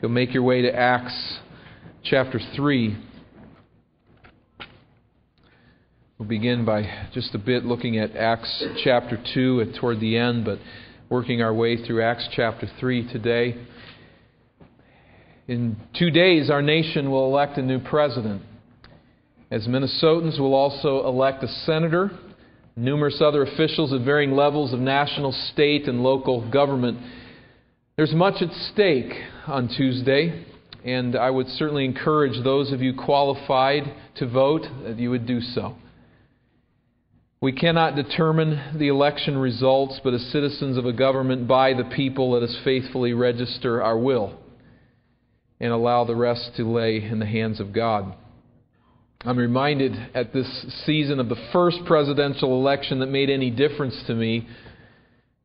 [0.00, 1.40] You'll make your way to Acts
[2.04, 2.96] chapter 3.
[6.18, 10.58] We'll begin by just a bit looking at Acts chapter 2 toward the end, but
[11.10, 13.58] working our way through Acts chapter 3 today.
[15.46, 18.40] In two days, our nation will elect a new president.
[19.50, 22.10] As Minnesotans will also elect a senator,
[22.74, 26.96] numerous other officials at varying levels of national, state, and local government.
[27.96, 29.12] There's much at stake
[29.46, 30.46] on Tuesday,
[30.84, 33.82] and I would certainly encourage those of you qualified
[34.16, 35.74] to vote that you would do so.
[37.42, 42.30] We cannot determine the election results, but as citizens of a government by the people,
[42.30, 44.38] let us faithfully register our will
[45.58, 48.14] and allow the rest to lay in the hands of God.
[49.22, 54.14] I'm reminded at this season of the first presidential election that made any difference to
[54.14, 54.48] me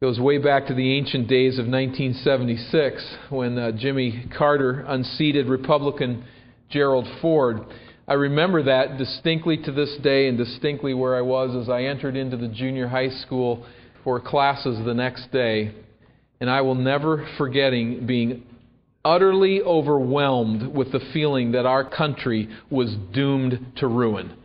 [0.02, 6.26] goes way back to the ancient days of 1976 when uh, Jimmy Carter unseated Republican
[6.70, 7.62] Gerald Ford.
[8.06, 12.18] I remember that distinctly to this day and distinctly where I was as I entered
[12.18, 13.66] into the junior high school
[14.04, 15.74] for classes the next day.
[16.42, 18.44] And I will never forgetting being
[19.06, 24.36] utterly overwhelmed with the feeling that our country was doomed to ruin.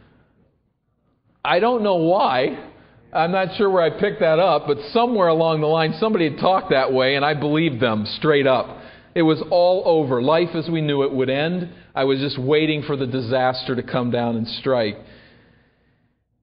[1.45, 2.70] I don't know why.
[3.13, 6.39] I'm not sure where I picked that up, but somewhere along the line somebody had
[6.39, 8.79] talked that way, and I believed them straight up.
[9.15, 10.23] It was all over.
[10.23, 11.71] Life as we knew it would end.
[11.95, 14.97] I was just waiting for the disaster to come down and strike.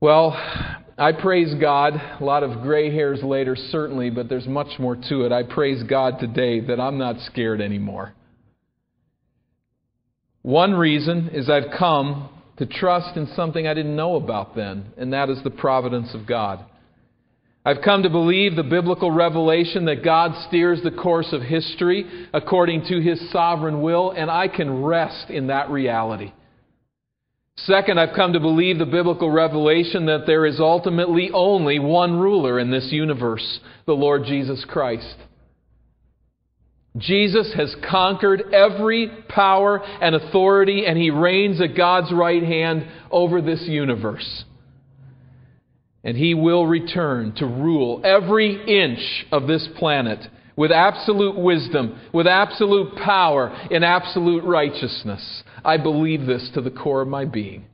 [0.02, 0.32] Well,
[0.98, 1.94] I praise God.
[2.20, 5.32] A lot of gray hairs later, certainly, but there's much more to it.
[5.32, 8.14] I praise God today that I'm not scared anymore.
[10.42, 15.14] One reason is I've come to trust in something I didn't know about then, and
[15.14, 16.66] that is the providence of God.
[17.64, 22.86] I've come to believe the biblical revelation that God steers the course of history according
[22.86, 26.32] to his sovereign will, and I can rest in that reality.
[27.58, 32.60] Second, I've come to believe the biblical revelation that there is ultimately only one ruler
[32.60, 35.16] in this universe, the Lord Jesus Christ.
[36.98, 43.42] Jesus has conquered every power and authority, and he reigns at God's right hand over
[43.42, 44.46] this universe.
[46.04, 50.20] And he will return to rule every inch of this planet
[50.56, 55.44] with absolute wisdom, with absolute power, in absolute righteousness.
[55.64, 57.66] I believe this to the core of my being.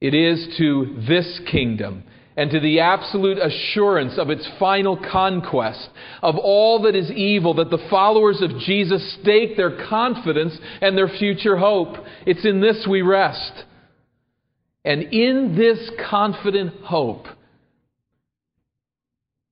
[0.00, 2.04] It is to this kingdom
[2.36, 5.88] and to the absolute assurance of its final conquest
[6.22, 11.08] of all that is evil that the followers of Jesus stake their confidence and their
[11.08, 11.96] future hope.
[12.26, 13.64] It's in this we rest.
[14.84, 17.26] And in this confident hope,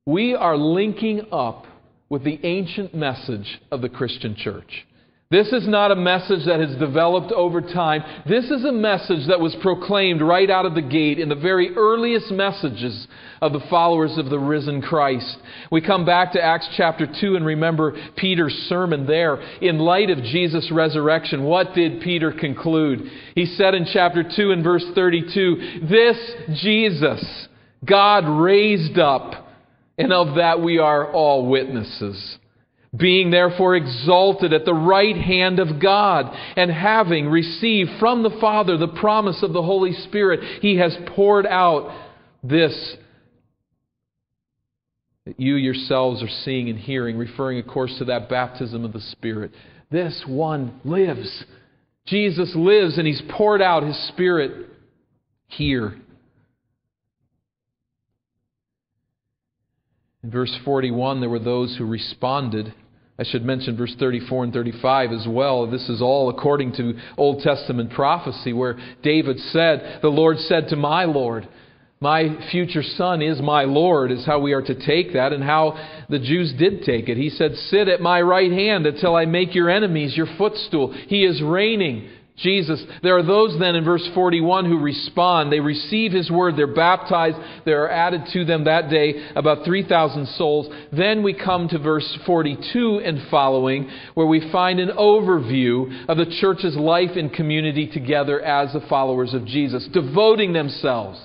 [0.06, 1.65] we are linking up
[2.11, 4.87] with the ancient message of the Christian church.
[5.34, 8.05] This is not a message that has developed over time.
[8.25, 11.75] This is a message that was proclaimed right out of the gate in the very
[11.75, 13.09] earliest messages
[13.43, 15.37] of the followers of the risen Christ.
[15.72, 19.43] We come back to Acts chapter 2 and remember Peter's sermon there.
[19.61, 23.01] In light of Jesus' resurrection, what did Peter conclude?
[23.34, 26.16] He said in chapter 2 and verse 32, This
[26.62, 27.49] Jesus
[27.84, 29.49] God raised up,
[29.99, 32.39] and of that we are all witnesses
[32.97, 38.77] being therefore exalted at the right hand of God, and having received from the Father
[38.77, 41.93] the promise of the Holy Spirit, he has poured out
[42.43, 42.97] this
[45.27, 49.00] that you yourselves are seeing and hearing, referring, of course, to that baptism of the
[49.00, 49.50] Spirit.
[49.91, 51.44] This one lives.
[52.06, 54.69] Jesus lives, and he's poured out his Spirit
[55.47, 55.97] here.
[60.22, 62.75] In verse 41, there were those who responded
[63.19, 65.71] I should mention verse 34 and 35 as well.
[65.71, 70.77] This is all according to Old Testament prophecy where David said, The Lord said to
[70.77, 71.49] my Lord,
[72.01, 75.79] My future son is my Lord, is how we are to take that and how
[76.09, 77.17] the Jews did take it.
[77.17, 80.93] He said, Sit at my right hand until I make your enemies your footstool.
[80.93, 82.10] He is reigning.
[82.36, 82.83] Jesus.
[83.03, 85.53] There are those then in verse 41 who respond.
[85.53, 86.57] They receive His word.
[86.57, 87.36] They're baptized.
[87.65, 90.66] There are added to them that day about 3,000 souls.
[90.92, 96.36] Then we come to verse 42 and following, where we find an overview of the
[96.41, 101.21] church's life and community together as the followers of Jesus, devoting themselves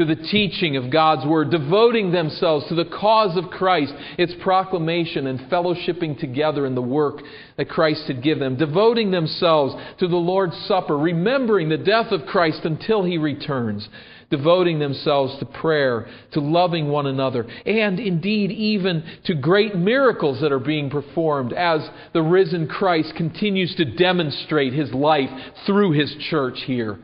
[0.00, 5.26] to the teaching of God's Word, devoting themselves to the cause of Christ, its proclamation
[5.26, 7.18] and fellowshipping together in the work
[7.58, 12.24] that Christ had given them, devoting themselves to the Lord's Supper, remembering the death of
[12.24, 13.86] Christ until He returns,
[14.30, 20.50] devoting themselves to prayer, to loving one another, and indeed even to great miracles that
[20.50, 25.28] are being performed as the risen Christ continues to demonstrate His life
[25.66, 26.98] through His church here.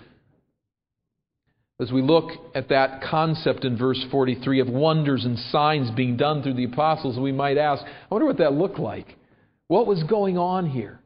[1.79, 6.43] As we look at that concept in verse 43 of wonders and signs being done
[6.43, 9.15] through the apostles, we might ask, I wonder what that looked like.
[9.69, 11.01] What was going on here?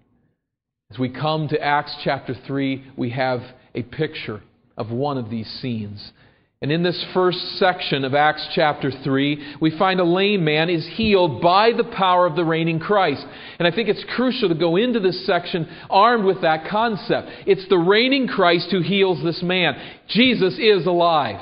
[0.93, 3.40] As we come to Acts chapter 3, we have
[3.75, 4.43] a picture
[4.76, 6.12] of one of these scenes.
[6.62, 10.86] And in this first section of Acts chapter 3, we find a lame man is
[10.92, 13.24] healed by the power of the reigning Christ.
[13.58, 17.28] And I think it's crucial to go into this section armed with that concept.
[17.46, 19.72] It's the reigning Christ who heals this man.
[20.08, 21.40] Jesus is alive.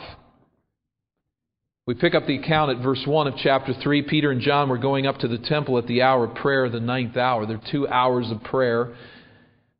[1.88, 4.02] We pick up the account at verse 1 of chapter 3.
[4.02, 6.78] Peter and John were going up to the temple at the hour of prayer, the
[6.78, 7.44] ninth hour.
[7.44, 8.94] There are two hours of prayer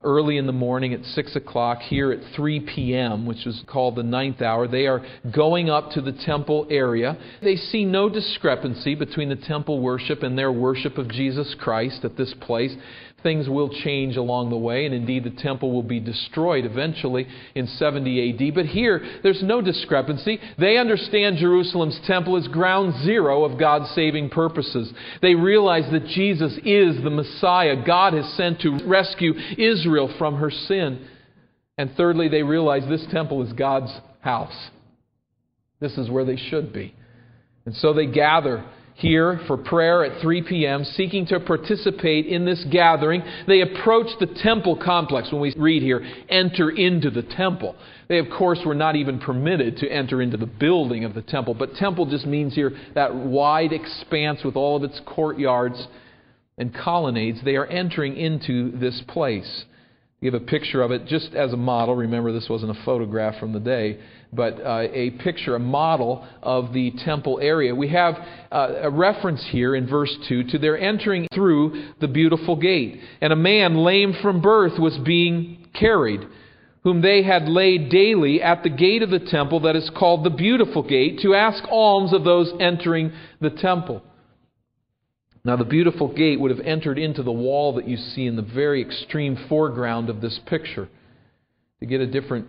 [0.05, 4.03] early in the morning at 6 o'clock, here at 3 p.m., which is called the
[4.03, 4.69] ninth hour.
[4.69, 5.05] They are
[5.35, 7.19] going up to the temple area.
[7.43, 12.17] They see no discrepancy between the temple worship and their worship of Jesus Christ at
[12.17, 12.77] this place
[13.23, 17.67] things will change along the way, and indeed the temple will be destroyed eventually in
[17.67, 18.55] 70 AD.
[18.55, 20.39] But here, there's no discrepancy.
[20.59, 24.93] They understand Jerusalem's temple is ground zero of God's saving purposes.
[25.21, 30.51] They realize that Jesus is the Messiah God has sent to rescue Israel from her
[30.51, 31.07] sin.
[31.77, 34.71] And thirdly, they realize this temple is God's house.
[35.81, 36.95] This is where they should be.
[37.67, 38.65] And so they gather
[38.99, 43.23] here for prayer at 3 p.m., seeking to participate in this gathering.
[43.47, 45.31] They approach the temple complex.
[45.31, 47.77] When we read here, enter into the temple.
[48.09, 51.55] They, of course, were not even permitted to enter into the building of the temple,
[51.55, 55.87] but temple just means here that wide expanse with all of its courtyards
[56.57, 57.39] and colonnades.
[57.45, 59.65] They are entering into this place.
[60.21, 61.95] Give a picture of it just as a model.
[61.95, 64.01] Remember, this wasn't a photograph from the day
[64.33, 67.75] but uh, a picture, a model of the temple area.
[67.75, 68.15] We have
[68.53, 73.01] uh, a reference here in verse 2 to their entering through the beautiful gate.
[73.21, 76.27] And a man lame from birth was being carried,
[76.85, 80.31] whom they had laid daily at the gate of the temple that is called the
[80.31, 84.03] beautiful gate, to ask alms of those entering the temple.
[85.45, 88.43] Now, the beautiful gate would have entered into the wall that you see in the
[88.43, 90.89] very extreme foreground of this picture.
[91.81, 92.49] To get a different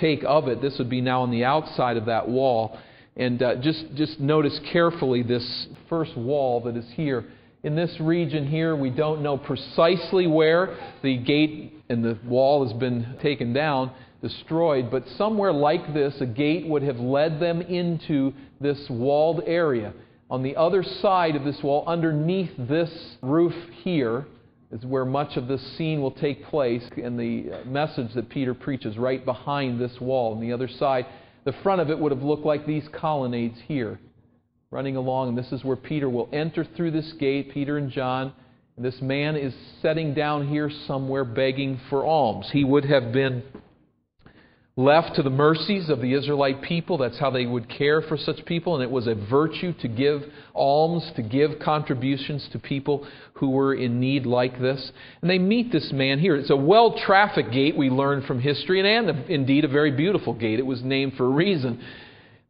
[0.00, 2.78] take of it, this would be now on the outside of that wall.
[3.16, 7.24] And uh, just, just notice carefully this first wall that is here.
[7.62, 12.76] In this region here, we don't know precisely where the gate and the wall has
[12.78, 18.32] been taken down, destroyed, but somewhere like this, a gate would have led them into
[18.60, 19.92] this walled area.
[20.30, 22.90] On the other side of this wall, underneath this
[23.20, 23.52] roof
[23.82, 24.24] here,
[24.72, 28.54] is where much of this scene will take place and the uh, message that Peter
[28.54, 30.32] preaches right behind this wall.
[30.32, 31.06] On the other side,
[31.44, 34.00] the front of it would have looked like these colonnades here,
[34.70, 35.28] running along.
[35.28, 38.32] And this is where Peter will enter through this gate, Peter and John.
[38.76, 42.48] And this man is setting down here somewhere begging for alms.
[42.50, 43.42] He would have been
[44.76, 46.96] left to the mercies of the Israelite people.
[46.96, 48.74] That's how they would care for such people.
[48.74, 50.22] And it was a virtue to give
[50.54, 54.92] alms, to give contributions to people who were in need like this.
[55.20, 56.36] And they meet this man here.
[56.36, 60.32] It's a well trafficked gate, we learn from history, and, and indeed a very beautiful
[60.32, 60.58] gate.
[60.58, 61.82] It was named for a reason.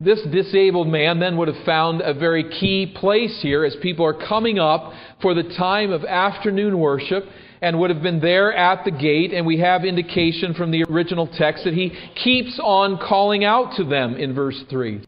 [0.01, 4.15] This disabled man then would have found a very key place here as people are
[4.29, 7.25] coming up for the time of afternoon worship
[7.62, 9.33] and would have been there at the gate.
[9.33, 11.92] And we have indication from the original text that he
[12.23, 15.07] keeps on calling out to them in verse 3.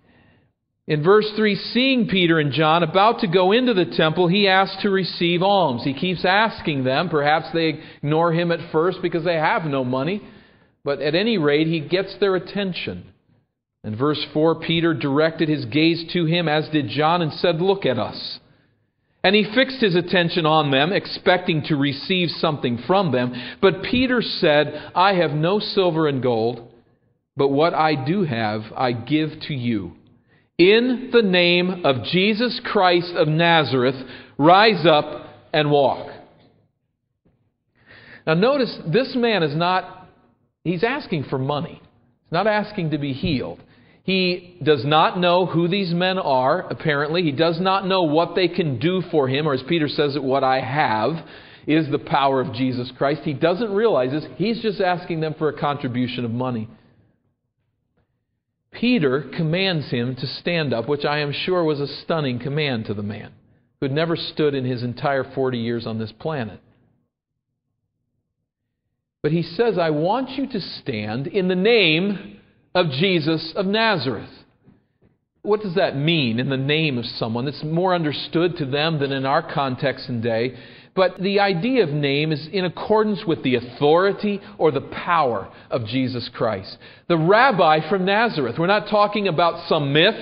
[0.86, 4.82] In verse 3, seeing Peter and John about to go into the temple, he asks
[4.82, 5.82] to receive alms.
[5.82, 7.08] He keeps asking them.
[7.08, 10.22] Perhaps they ignore him at first because they have no money.
[10.84, 13.06] But at any rate, he gets their attention.
[13.82, 17.86] In verse 4, Peter directed his gaze to him, as did John, and said, Look
[17.86, 18.38] at us.
[19.24, 23.32] And he fixed his attention on them, expecting to receive something from them.
[23.62, 26.70] But Peter said, I have no silver and gold,
[27.34, 29.92] but what I do have I give to you.
[30.58, 33.96] In the name of Jesus Christ of Nazareth,
[34.36, 36.12] rise up and walk.
[38.26, 40.06] Now notice, this man is not,
[40.64, 41.80] he's asking for money.
[42.24, 43.60] He's not asking to be healed.
[44.04, 47.22] He does not know who these men are, apparently.
[47.22, 50.22] He does not know what they can do for him, or as Peter says it,
[50.22, 51.26] what I have
[51.66, 53.22] is the power of Jesus Christ.
[53.24, 54.26] He doesn't realize this.
[54.36, 56.68] He's just asking them for a contribution of money.
[58.72, 62.94] Peter commands him to stand up, which I am sure was a stunning command to
[62.94, 63.32] the man
[63.80, 66.60] who had never stood in his entire 40 years on this planet.
[69.22, 72.40] But he says, I want you to stand in the name
[72.74, 74.30] of Jesus of Nazareth.
[75.42, 77.46] What does that mean in the name of someone?
[77.46, 80.56] It's more understood to them than in our context and day.
[80.96, 85.86] But the idea of name is in accordance with the authority or the power of
[85.86, 86.78] Jesus Christ.
[87.08, 88.56] The rabbi from Nazareth.
[88.58, 90.14] We're not talking about some myth.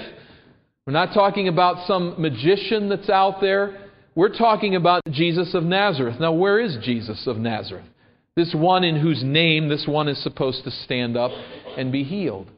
[0.86, 3.90] We're not talking about some magician that's out there.
[4.14, 6.16] We're talking about Jesus of Nazareth.
[6.18, 7.86] Now, where is Jesus of Nazareth?
[8.34, 11.30] This one in whose name this one is supposed to stand up
[11.78, 12.48] and be healed.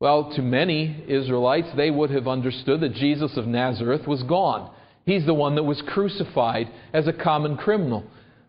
[0.00, 4.70] Well, to many Israelites, they would have understood that Jesus of Nazareth was gone.
[5.06, 8.04] He's the one that was crucified as a common criminal.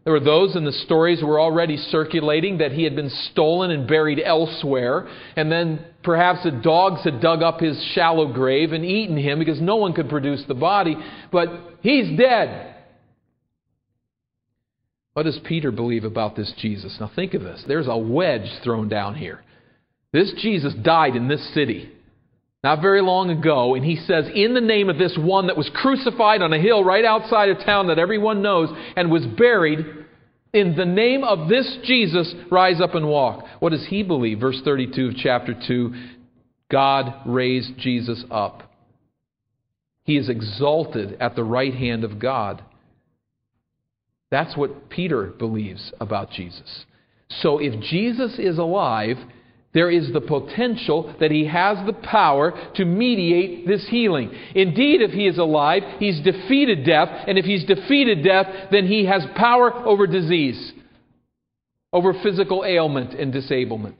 [0.05, 3.87] There were those in the stories were already circulating that he had been stolen and
[3.87, 9.17] buried elsewhere, and then perhaps the dogs had dug up his shallow grave and eaten
[9.17, 10.95] him because no one could produce the body,
[11.31, 11.49] but
[11.81, 12.75] he's dead.
[15.13, 16.97] What does Peter believe about this Jesus?
[16.99, 17.63] Now think of this.
[17.67, 19.41] There's a wedge thrown down here.
[20.15, 21.89] This Jesus died in this city
[22.63, 25.69] not very long ago, and he says, In the name of this one that was
[25.75, 29.85] crucified on a hill right outside of town that everyone knows and was buried,
[30.53, 33.43] in the name of this Jesus, rise up and walk.
[33.59, 34.39] What does he believe?
[34.39, 35.93] Verse 32 of chapter 2
[36.71, 38.71] God raised Jesus up.
[40.03, 42.63] He is exalted at the right hand of God.
[44.31, 46.85] That's what Peter believes about Jesus.
[47.27, 49.17] So if Jesus is alive,
[49.75, 54.31] there is the potential that he has the power to mediate this healing.
[54.55, 59.05] Indeed, if he is alive, he's defeated death, and if he's defeated death, then he
[59.05, 60.71] has power over disease,
[61.91, 63.97] over physical ailment and disablement.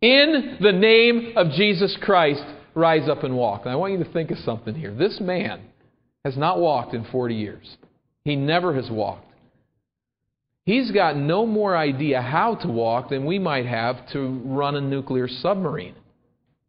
[0.00, 2.44] In the name of Jesus Christ,
[2.74, 3.62] rise up and walk.
[3.64, 4.94] And I want you to think of something here.
[4.94, 5.60] This man
[6.24, 7.76] has not walked in 40 years.
[8.24, 9.25] He never has walked.
[10.66, 14.80] He's got no more idea how to walk than we might have to run a
[14.80, 15.94] nuclear submarine.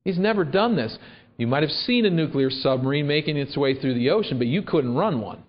[0.05, 0.95] He's never done this.
[1.35, 4.61] You might have seen a nuclear submarine making its way through the ocean, but you
[4.61, 5.43] couldn't run one.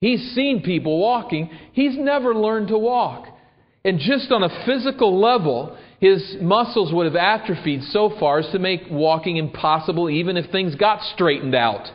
[0.00, 1.48] He's seen people walking.
[1.72, 3.28] He's never learned to walk.
[3.84, 8.58] And just on a physical level, his muscles would have atrophied so far as to
[8.58, 11.88] make walking impossible, even if things got straightened out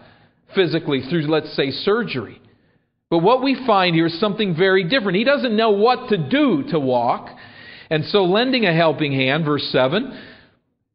[0.56, 2.40] physically through, let's say, surgery.
[3.14, 5.20] But what we find here is something very different.
[5.20, 7.30] He doesn't know what to do to walk.
[7.92, 10.20] And so, lending a helping hand, verse 7,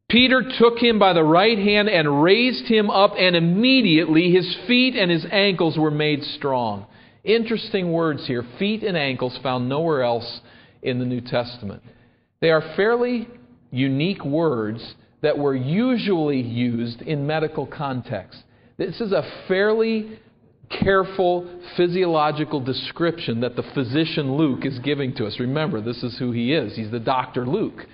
[0.09, 4.97] Peter took him by the right hand and raised him up, and immediately his feet
[4.97, 6.87] and his ankles were made strong.
[7.23, 10.41] Interesting words here feet and ankles found nowhere else
[10.81, 11.81] in the New Testament.
[12.41, 13.29] They are fairly
[13.71, 18.43] unique words that were usually used in medical context.
[18.75, 20.19] This is a fairly
[20.69, 25.39] careful physiological description that the physician Luke is giving to us.
[25.39, 26.75] Remember, this is who he is.
[26.75, 27.45] He's the Dr.
[27.45, 27.85] Luke.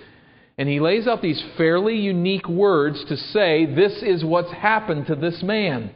[0.58, 5.14] And he lays out these fairly unique words to say this is what's happened to
[5.14, 5.90] this man.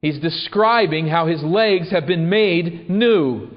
[0.00, 3.48] He's describing how his legs have been made new.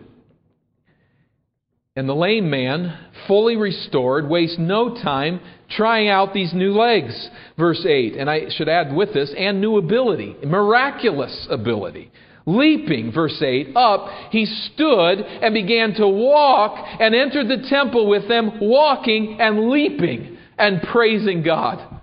[1.95, 7.29] And the lame man, fully restored, wastes no time trying out these new legs.
[7.57, 8.15] Verse 8.
[8.15, 12.11] And I should add with this, and new ability, miraculous ability.
[12.45, 18.27] Leaping, verse 8, up, he stood and began to walk and entered the temple with
[18.27, 22.01] them, walking and leaping and praising God.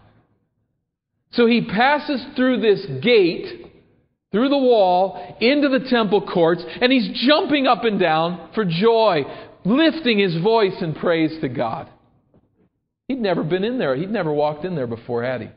[1.33, 3.73] So he passes through this gate,
[4.33, 9.23] through the wall, into the temple courts, and he's jumping up and down for joy,
[9.65, 11.89] lifting his voice in praise to God.
[13.09, 13.95] He'd never been in there.
[13.95, 15.49] He'd never walked in there before, had he?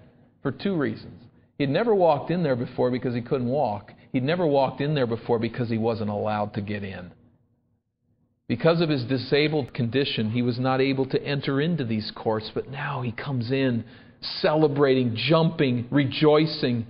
[0.43, 1.21] For two reasons.
[1.57, 3.91] He'd never walked in there before because he couldn't walk.
[4.15, 7.11] He'd never walked in there before because he wasn't allowed to get in.
[8.47, 12.69] Because of his disabled condition, he was not able to enter into these courts, but
[12.69, 13.83] now he comes in
[14.39, 16.87] celebrating, jumping, rejoicing.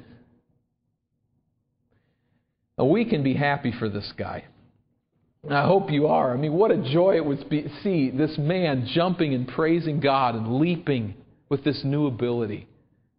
[2.77, 4.46] Now, we can be happy for this guy.
[5.50, 6.32] I hope you are.
[6.32, 10.00] I mean, what a joy it would be, to see this man jumping and praising
[10.00, 11.15] God and leaping
[11.50, 12.67] with this new ability.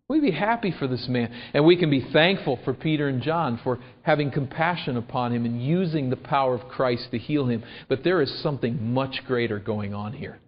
[0.09, 1.35] We'd be happy for this man.
[1.53, 5.65] And we can be thankful for Peter and John for having compassion upon him and
[5.65, 7.65] using the power of Christ to heal him.
[7.89, 10.39] But there is something much greater going on here.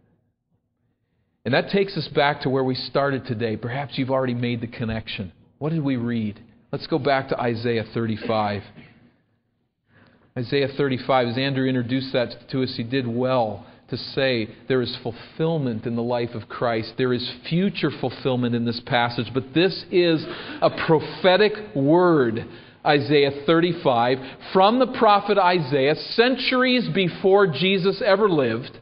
[1.45, 3.57] And that takes us back to where we started today.
[3.57, 5.33] Perhaps you've already made the connection.
[5.59, 6.41] What did we read?
[6.71, 8.63] Let's go back to Isaiah 35.
[10.37, 14.97] Isaiah 35, as Andrew introduced that to us, he did well to say there is
[15.03, 16.95] fulfillment in the life of Christ.
[16.99, 20.25] There is future fulfillment in this passage, but this is
[20.61, 22.47] a prophetic word.
[22.85, 24.19] Isaiah 35,
[24.53, 28.79] from the prophet Isaiah, centuries before Jesus ever lived.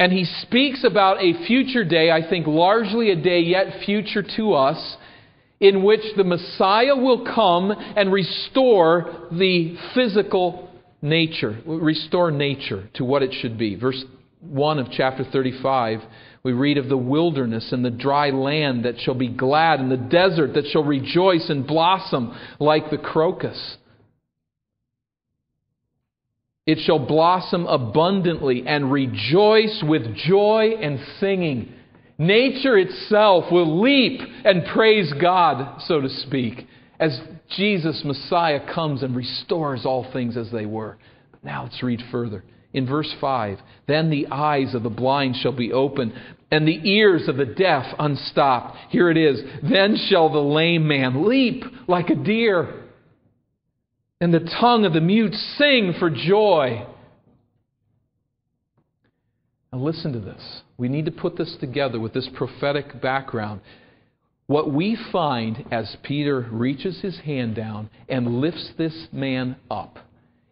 [0.00, 4.54] And he speaks about a future day, I think largely a day yet future to
[4.54, 4.96] us,
[5.60, 10.68] in which the Messiah will come and restore the physical
[11.04, 13.76] nature, restore nature to what it should be.
[13.76, 14.02] Verse
[14.40, 16.00] 1 of chapter 35,
[16.42, 19.96] we read of the wilderness and the dry land that shall be glad, and the
[19.96, 23.76] desert that shall rejoice and blossom like the crocus.
[26.66, 31.72] It shall blossom abundantly and rejoice with joy and singing.
[32.16, 36.66] Nature itself will leap and praise God, so to speak,
[36.98, 37.20] as
[37.56, 40.96] Jesus, Messiah, comes and restores all things as they were.
[41.42, 42.44] Now let's read further.
[42.72, 46.12] In verse 5 Then the eyes of the blind shall be opened,
[46.50, 48.76] and the ears of the deaf unstopped.
[48.90, 49.40] Here it is.
[49.62, 52.84] Then shall the lame man leap like a deer,
[54.20, 56.86] and the tongue of the mute sing for joy.
[59.72, 60.62] Now, listen to this.
[60.76, 63.60] We need to put this together with this prophetic background.
[64.46, 69.98] What we find as Peter reaches his hand down and lifts this man up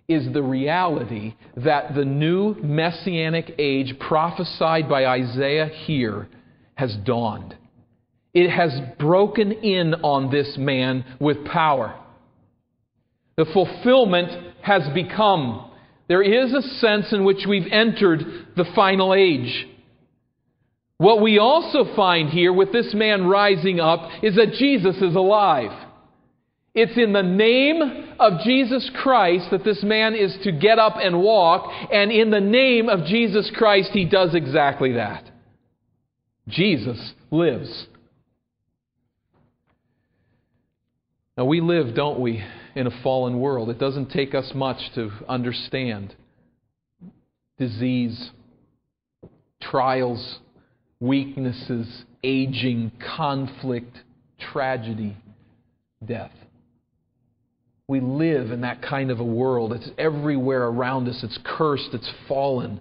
[0.09, 6.29] is the reality that the new messianic age prophesied by Isaiah here
[6.75, 7.57] has dawned.
[8.35, 11.99] It has broken in on this man with power.
[13.37, 15.71] The fulfillment has become.
[16.09, 18.21] There is a sense in which we've entered
[18.57, 19.69] the final age.
[21.03, 25.73] What we also find here with this man rising up is that Jesus is alive.
[26.77, 31.21] It's in the name of Jesus Christ that this man is to get up and
[31.21, 35.29] walk, and in the name of Jesus Christ, he does exactly that.
[36.47, 37.89] Jesus lives.
[41.37, 42.45] Now, we live, don't we,
[42.77, 43.71] in a fallen world.
[43.71, 46.15] It doesn't take us much to understand
[47.59, 48.31] disease,
[49.61, 50.39] trials,
[51.03, 53.99] weaknesses, aging, conflict,
[54.53, 55.17] tragedy,
[56.07, 56.31] death.
[57.89, 59.73] We live in that kind of a world.
[59.73, 61.21] It's everywhere around us.
[61.25, 61.91] It's cursed.
[61.93, 62.81] It's fallen.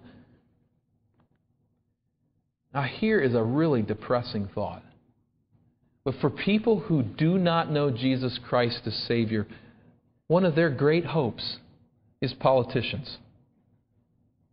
[2.73, 4.83] Now, here is a really depressing thought.
[6.03, 9.47] But for people who do not know Jesus Christ as Savior,
[10.27, 11.57] one of their great hopes
[12.21, 13.17] is politicians.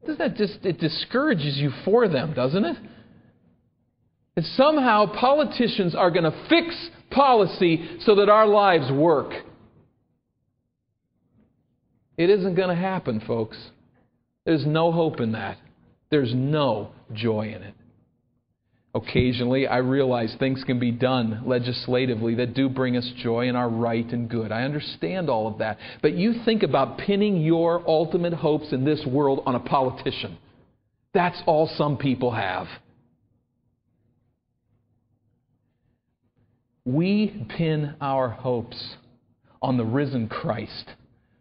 [0.00, 2.76] Doesn't that just, it discourages you for them, doesn't it?
[4.44, 6.74] Somehow politicians are going to fix
[7.10, 9.32] policy so that our lives work.
[12.16, 13.56] It isn't going to happen, folks.
[14.44, 15.58] There's no hope in that.
[16.10, 17.74] There's no joy in it.
[18.94, 23.68] Occasionally, I realize things can be done legislatively that do bring us joy and are
[23.68, 24.50] right and good.
[24.50, 25.78] I understand all of that.
[26.00, 30.38] But you think about pinning your ultimate hopes in this world on a politician.
[31.12, 32.66] That's all some people have.
[36.88, 38.96] We pin our hopes
[39.60, 40.88] on the risen Christ,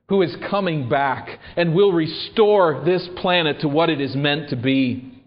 [0.09, 4.57] who is coming back and will restore this planet to what it is meant to
[4.57, 5.23] be,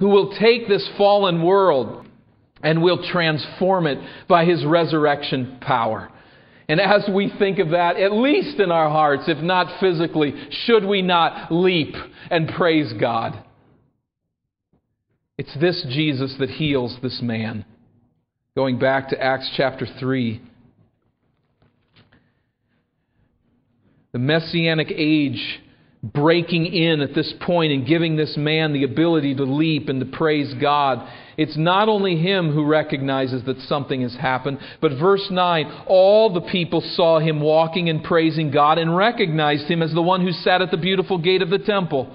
[0.00, 2.06] who will take this fallen world
[2.62, 6.10] and will transform it by his resurrection power.
[6.68, 10.34] And as we think of that, at least in our hearts, if not physically,
[10.66, 11.94] should we not leap
[12.30, 13.42] and praise God?
[15.38, 17.64] It's this Jesus that heals this man.
[18.60, 20.38] Going back to Acts chapter 3.
[24.12, 25.60] The Messianic age
[26.02, 30.04] breaking in at this point and giving this man the ability to leap and to
[30.14, 31.08] praise God.
[31.38, 36.42] It's not only him who recognizes that something has happened, but verse 9 all the
[36.42, 40.60] people saw him walking and praising God and recognized him as the one who sat
[40.60, 42.14] at the beautiful gate of the temple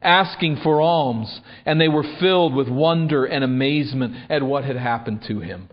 [0.00, 5.22] asking for alms, and they were filled with wonder and amazement at what had happened
[5.28, 5.68] to him.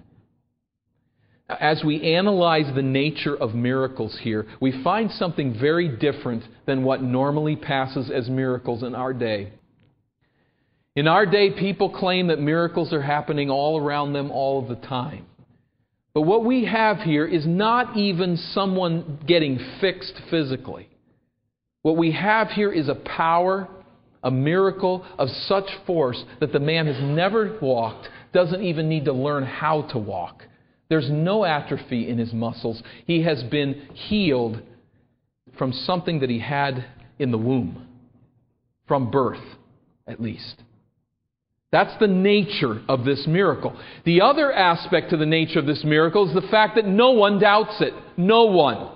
[1.49, 7.01] As we analyze the nature of miracles here, we find something very different than what
[7.01, 9.53] normally passes as miracles in our day.
[10.95, 15.25] In our day, people claim that miracles are happening all around them all the time.
[16.13, 20.89] But what we have here is not even someone getting fixed physically.
[21.81, 23.67] What we have here is a power
[24.23, 29.13] a miracle of such force that the man has never walked, doesn't even need to
[29.13, 30.43] learn how to walk.
[30.89, 32.82] There's no atrophy in his muscles.
[33.06, 34.62] He has been healed
[35.58, 36.86] from something that he had
[37.19, 37.88] in the womb
[38.88, 39.43] from birth,
[40.08, 40.63] at least.
[41.71, 43.80] That's the nature of this miracle.
[44.04, 47.39] The other aspect to the nature of this miracle is the fact that no one
[47.39, 47.93] doubts it.
[48.17, 48.89] No one.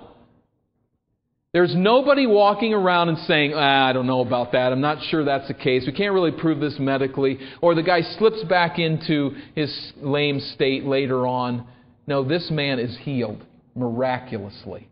[1.52, 4.72] There's nobody walking around and saying, ah, I don't know about that.
[4.72, 5.84] I'm not sure that's the case.
[5.86, 7.38] We can't really prove this medically.
[7.62, 11.64] Or the guy slips back into his lame state later on.
[12.06, 14.88] No, this man is healed miraculously.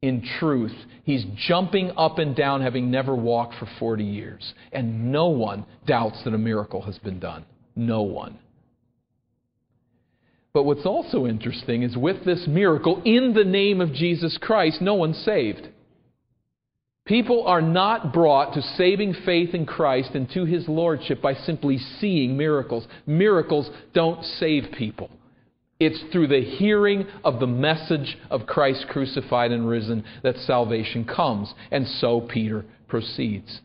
[0.00, 4.54] In truth, he's jumping up and down having never walked for 40 years.
[4.72, 7.44] And no one doubts that a miracle has been done.
[7.76, 8.38] No one.
[10.52, 14.94] But what's also interesting is with this miracle, in the name of Jesus Christ, no
[14.94, 15.68] one's saved.
[17.04, 21.78] People are not brought to saving faith in Christ and to his lordship by simply
[21.78, 22.86] seeing miracles.
[23.06, 25.10] Miracles don't save people.
[25.84, 31.52] It's through the hearing of the message of Christ crucified and risen that salvation comes.
[31.70, 33.60] And so Peter proceeds.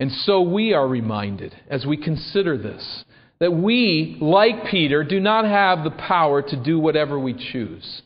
[0.00, 3.04] And so we are reminded as we consider this
[3.38, 8.02] that we, like Peter, do not have the power to do whatever we choose.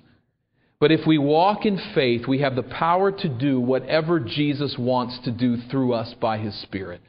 [0.78, 5.18] But if we walk in faith, we have the power to do whatever Jesus wants
[5.24, 7.00] to do through us by his Spirit.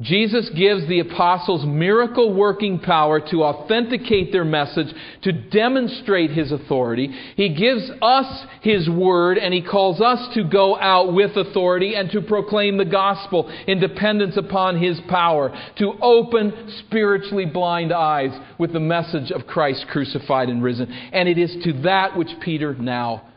[0.00, 4.86] Jesus gives the apostles miracle working power to authenticate their message,
[5.22, 7.08] to demonstrate his authority.
[7.36, 12.10] He gives us his word, and he calls us to go out with authority and
[12.12, 18.72] to proclaim the gospel in dependence upon his power, to open spiritually blind eyes with
[18.72, 20.90] the message of Christ crucified and risen.
[21.12, 23.28] And it is to that which Peter now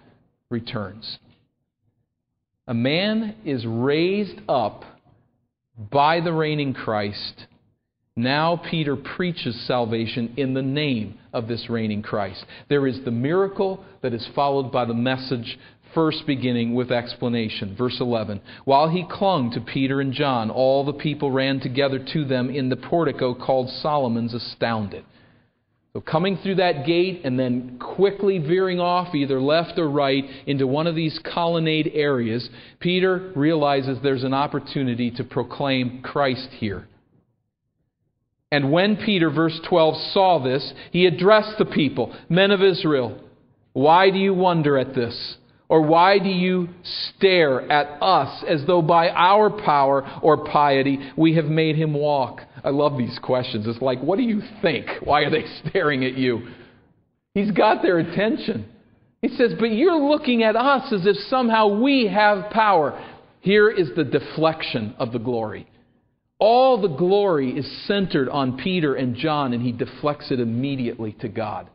[0.50, 1.18] returns.
[2.68, 4.86] A man is raised up
[5.78, 7.48] by the reigning Christ.
[8.16, 12.46] Now Peter preaches salvation in the name of this reigning Christ.
[12.70, 15.58] There is the miracle that is followed by the message,
[15.96, 17.76] first beginning with explanation.
[17.76, 22.26] Verse 11 While he clung to Peter and John, all the people ran together to
[22.26, 25.06] them in the portico called Solomon's, astounded.
[25.94, 30.66] So, coming through that gate and then quickly veering off either left or right into
[30.66, 36.88] one of these colonnade areas, Peter realizes there's an opportunity to proclaim Christ here.
[38.52, 43.20] And when Peter, verse 12, saw this, he addressed the people Men of Israel,
[43.74, 45.38] why do you wonder at this?
[45.74, 46.70] Or why do you
[47.16, 52.42] stare at us as though by our power or piety we have made him walk?
[52.64, 53.66] I love these questions.
[53.68, 54.86] It's like, what do you think?
[55.04, 56.48] Why are they staring at you?
[57.34, 58.68] He's got their attention.
[59.24, 63.04] He says, but you're looking at us as if somehow we have power.
[63.40, 65.68] Here is the deflection of the glory.
[66.38, 71.30] All the glory is centered on Peter and John, and he deflects it immediately to
[71.30, 71.68] God.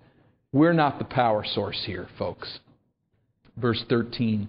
[0.52, 2.61] We're not the power source here, folks.
[3.61, 4.49] Verse 13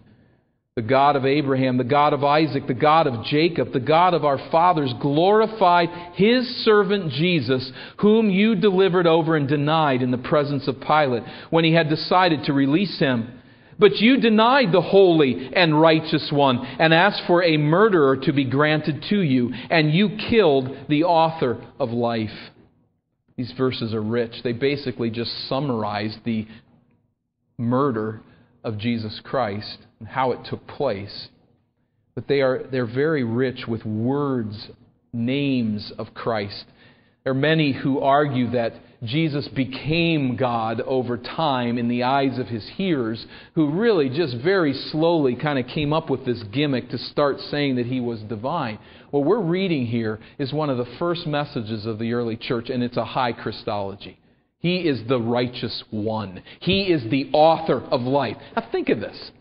[0.76, 4.24] The God of Abraham, the God of Isaac, the God of Jacob, the God of
[4.24, 10.67] our fathers glorified his servant Jesus, whom you delivered over and denied in the presence
[10.67, 13.36] of Pilate when he had decided to release him.
[13.80, 18.43] But you denied the holy and righteous one and asked for a murderer to be
[18.43, 22.30] granted to you, and you killed the author of life.
[23.38, 24.34] These verses are rich.
[24.43, 26.45] They basically just summarize the
[27.58, 28.22] murder
[28.63, 31.30] of Jesus Christ and how it took place.
[32.15, 34.69] But they are they're very rich with words,
[35.13, 36.65] names of Christ.
[37.24, 42.48] There are many who argue that Jesus became God over time in the eyes of
[42.48, 46.98] his hearers, who really just very slowly kind of came up with this gimmick to
[46.98, 48.78] start saying that he was divine.
[49.12, 52.84] What we're reading here is one of the first messages of the early church, and
[52.84, 54.18] it's a high Christology.
[54.60, 56.43] He is the righteous one.
[56.60, 58.38] He is the author of life.
[58.56, 59.32] Now think of this.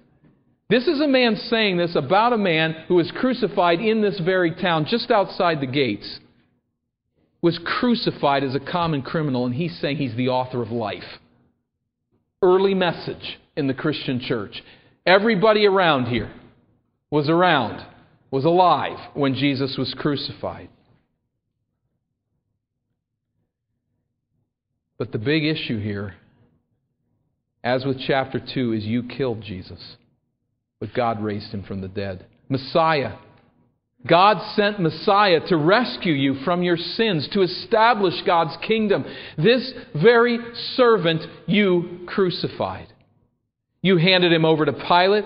[0.70, 4.54] This is a man saying this about a man who was crucified in this very
[4.54, 6.20] town, just outside the gates,
[7.40, 11.18] was crucified as a common criminal, and he's saying he's the author of life.
[12.42, 14.62] Early message in the Christian church.
[15.06, 16.30] Everybody around here
[17.10, 17.84] was around,
[18.30, 20.68] was alive when Jesus was crucified.
[24.98, 26.14] But the big issue here,
[27.62, 29.96] as with chapter 2, is you killed Jesus,
[30.80, 32.26] but God raised him from the dead.
[32.48, 33.16] Messiah.
[34.06, 39.04] God sent Messiah to rescue you from your sins, to establish God's kingdom.
[39.36, 40.38] This very
[40.76, 42.92] servant you crucified.
[43.82, 45.24] You handed him over to Pilate.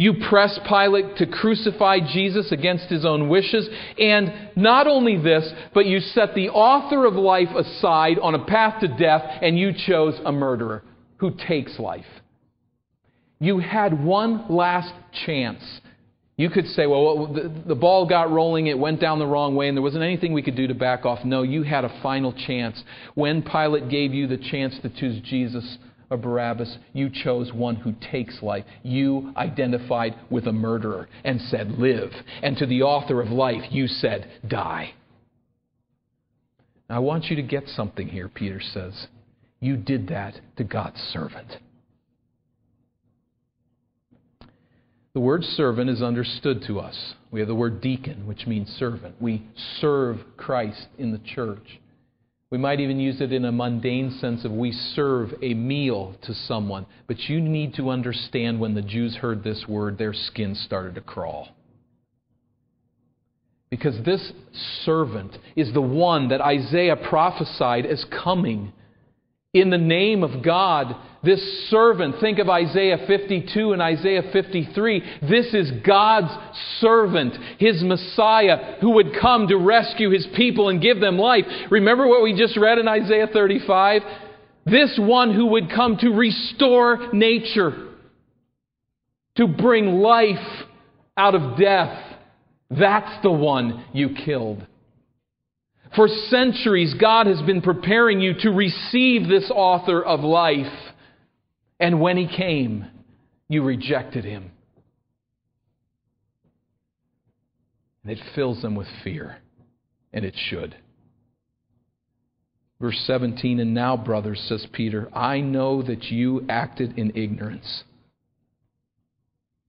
[0.00, 3.68] You press Pilate to crucify Jesus against his own wishes.
[3.98, 8.80] And not only this, but you set the author of life aside on a path
[8.80, 10.82] to death and you chose a murderer
[11.18, 12.06] who takes life.
[13.40, 14.90] You had one last
[15.26, 15.62] chance.
[16.38, 19.68] You could say, well, the, the, ball got rolling, it went down the wrong way,
[19.68, 21.26] and there wasn't anything we could do to back off.
[21.26, 22.82] No, you had a final chance.
[23.14, 25.76] When Pilate gave you the chance to choose Jesus
[26.10, 28.64] or Barabbas, you chose one who takes life.
[28.82, 32.10] You identified with a murderer and said, live.
[32.42, 34.94] And to the author of life, you said, die.
[36.88, 39.06] I want you to get something here, Peter says.
[39.60, 41.58] You did that to God's servant.
[45.12, 47.14] The word servant is understood to us.
[47.30, 49.16] We have the word deacon, which means servant.
[49.20, 49.46] We
[49.80, 51.80] serve Christ in the church.
[52.50, 56.34] We might even use it in a mundane sense of we serve a meal to
[56.34, 56.84] someone.
[57.06, 61.00] But you need to understand when the Jews heard this word, their skin started to
[61.00, 61.48] crawl.
[63.70, 64.32] Because this
[64.84, 68.72] servant is the one that Isaiah prophesied as coming
[69.52, 75.02] in the name of God, this servant, think of Isaiah 52 and Isaiah 53.
[75.28, 76.32] This is God's
[76.78, 81.44] servant, his Messiah, who would come to rescue his people and give them life.
[81.70, 84.02] Remember what we just read in Isaiah 35?
[84.64, 87.88] This one who would come to restore nature,
[89.36, 90.64] to bring life
[91.18, 92.02] out of death.
[92.70, 94.66] That's the one you killed.
[95.96, 100.72] For centuries, God has been preparing you to receive this author of life.
[101.80, 102.86] And when he came,
[103.48, 104.52] you rejected him.
[108.04, 109.38] And it fills them with fear,
[110.12, 110.76] and it should.
[112.80, 117.84] Verse 17, and now, brothers, says Peter, I know that you acted in ignorance,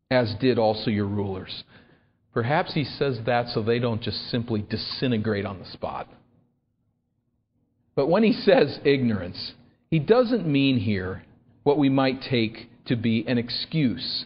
[0.09, 1.63] as did also your rulers.
[2.33, 6.07] Perhaps he says that so they don't just simply disintegrate on the spot.
[7.95, 9.53] But when he says ignorance,
[9.89, 11.23] he doesn't mean here
[11.63, 14.25] what we might take to be an excuse.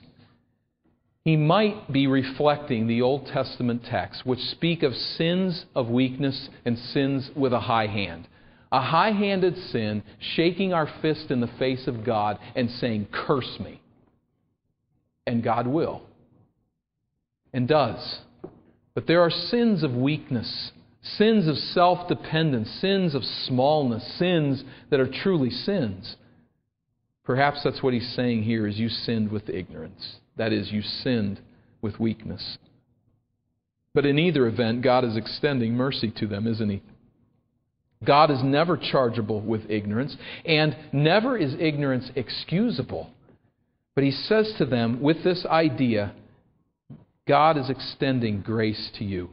[1.24, 6.78] He might be reflecting the Old Testament texts, which speak of sins of weakness and
[6.78, 8.28] sins with a high hand.
[8.72, 13.60] A high handed sin, shaking our fist in the face of God and saying, Curse
[13.60, 13.82] me.
[15.26, 16.04] And God will
[17.56, 18.20] and does.
[18.94, 20.72] But there are sins of weakness,
[21.02, 26.18] sins of self dependence, sins of smallness, sins that are truly sins.
[27.26, 30.18] Perhaps that's what he's saying here is you sinned with ignorance.
[30.38, 31.42] That is, you sinned
[31.82, 32.58] with weakness.
[33.94, 36.84] But in either event, God is extending mercy to them, isn't he?
[38.06, 43.10] God is never chargeable with ignorance, and never is ignorance excusable.
[43.96, 46.14] But he says to them with this idea
[47.28, 49.30] God is extending grace to you.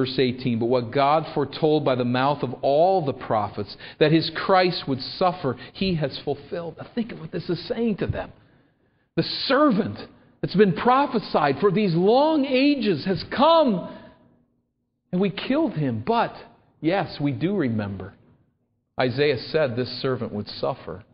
[0.00, 4.30] Verse 18, but what God foretold by the mouth of all the prophets, that his
[4.34, 6.76] Christ would suffer, he has fulfilled.
[6.78, 8.32] Now think of what this is saying to them.
[9.16, 9.98] The servant
[10.40, 13.94] that's been prophesied for these long ages has come,
[15.12, 16.02] and we killed him.
[16.06, 16.32] But,
[16.80, 18.14] yes, we do remember.
[18.98, 21.04] Isaiah said this servant would suffer.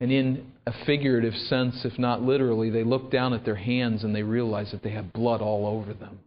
[0.00, 4.14] And in a figurative sense, if not literally, they look down at their hands and
[4.14, 6.18] they realize that they have blood all over them.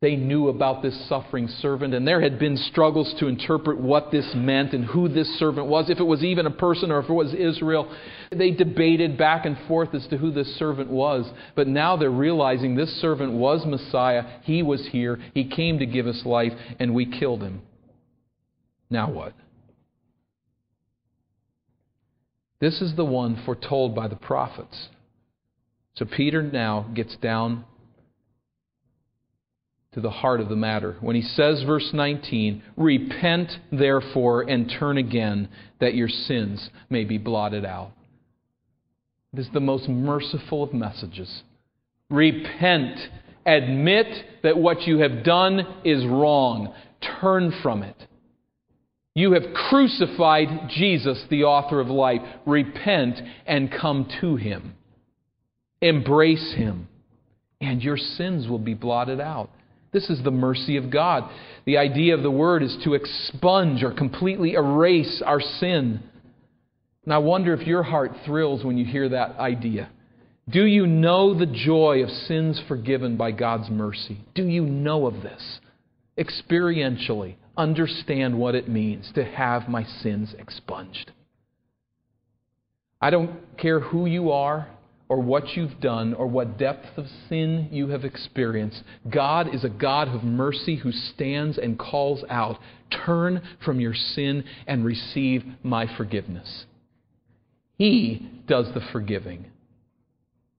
[0.00, 4.32] They knew about this suffering servant, and there had been struggles to interpret what this
[4.34, 7.12] meant and who this servant was, if it was even a person or if it
[7.12, 7.94] was Israel.
[8.32, 12.74] They debated back and forth as to who this servant was, but now they're realizing
[12.74, 14.40] this servant was Messiah.
[14.42, 15.18] He was here.
[15.34, 17.60] He came to give us life, and we killed him.
[18.88, 19.34] Now what?
[22.58, 24.88] This is the one foretold by the prophets.
[25.94, 27.66] So Peter now gets down
[29.92, 30.96] to the heart of the matter.
[31.00, 35.48] When he says, verse 19, Repent therefore and turn again,
[35.80, 37.92] that your sins may be blotted out.
[39.32, 41.42] It is the most merciful of messages.
[42.08, 42.98] Repent.
[43.46, 44.06] Admit
[44.42, 46.74] that what you have done is wrong.
[47.20, 47.96] Turn from it.
[49.14, 52.20] You have crucified Jesus, the author of life.
[52.46, 54.74] Repent and come to him.
[55.80, 56.88] Embrace him,
[57.60, 59.50] and your sins will be blotted out.
[59.92, 61.28] This is the mercy of God.
[61.64, 66.02] The idea of the word is to expunge or completely erase our sin.
[67.04, 69.90] And I wonder if your heart thrills when you hear that idea.
[70.48, 74.18] Do you know the joy of sins forgiven by God's mercy?
[74.34, 75.60] Do you know of this?
[76.18, 81.12] Experientially, understand what it means to have my sins expunged.
[83.00, 84.68] I don't care who you are
[85.10, 88.80] or what you've done or what depth of sin you have experienced.
[89.10, 92.58] God is a God of mercy who stands and calls out,
[93.04, 96.64] Turn from your sin and receive my forgiveness.
[97.76, 99.46] He does the forgiving.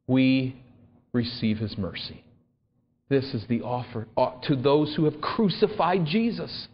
[0.05, 0.61] We
[1.13, 2.21] receive his mercy.
[3.07, 6.67] This is the offer uh, to those who have crucified Jesus.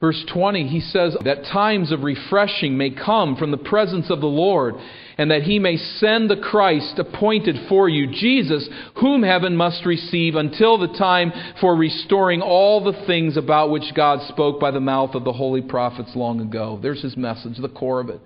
[0.00, 4.26] Verse 20, he says that times of refreshing may come from the presence of the
[4.26, 4.76] Lord,
[5.18, 8.66] and that he may send the Christ appointed for you, Jesus,
[8.98, 14.26] whom heaven must receive until the time for restoring all the things about which God
[14.28, 16.78] spoke by the mouth of the holy prophets long ago.
[16.80, 18.22] There's his message, the core of it.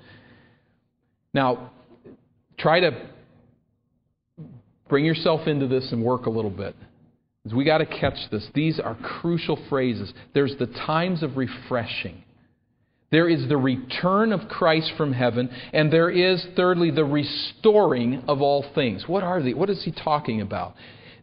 [1.32, 1.72] Now,
[2.56, 3.08] try to
[4.88, 6.76] bring yourself into this and work a little bit.
[7.52, 8.48] We got to catch this.
[8.54, 10.12] These are crucial phrases.
[10.32, 12.24] There's the times of refreshing.
[13.10, 18.40] There is the return of Christ from heaven, and there is, thirdly, the restoring of
[18.40, 19.04] all things.
[19.06, 19.52] What are they?
[19.54, 20.74] What is he talking about?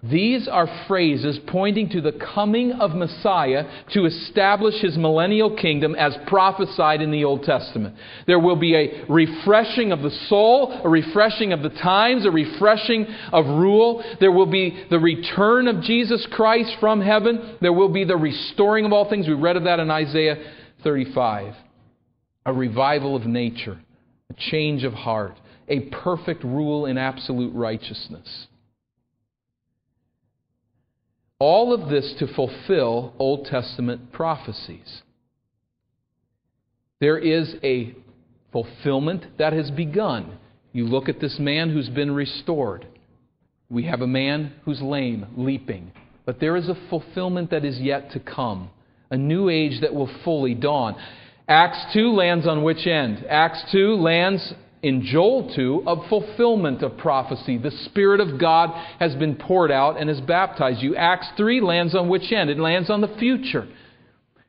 [0.04, 6.18] These are phrases pointing to the coming of Messiah to establish his millennial kingdom as
[6.26, 7.96] prophesied in the Old Testament.
[8.26, 13.06] There will be a refreshing of the soul, a refreshing of the times, a refreshing
[13.32, 14.04] of rule.
[14.20, 17.58] There will be the return of Jesus Christ from heaven.
[17.62, 19.28] There will be the restoring of all things.
[19.28, 20.38] We read of that in Isaiah
[20.84, 21.54] 35.
[22.48, 23.80] A revival of nature,
[24.32, 25.38] a change of heart,
[25.68, 28.48] a perfect rule in absolute righteousness.
[31.42, 35.02] All of this to fulfill Old Testament prophecies.
[37.00, 37.96] There is a
[38.52, 40.38] fulfillment that has begun.
[40.72, 42.86] You look at this man who's been restored.
[43.72, 45.92] We have a man who's lame, leaping.
[46.28, 48.70] But there is a fulfillment that is yet to come,
[49.10, 50.96] a new age that will fully dawn.
[51.48, 53.26] Acts 2 lands on which end?
[53.28, 57.58] Acts 2 lands in Joel 2 of fulfillment of prophecy.
[57.58, 60.96] The Spirit of God has been poured out and has baptized you.
[60.96, 62.50] Acts 3 lands on which end?
[62.50, 63.68] It lands on the future.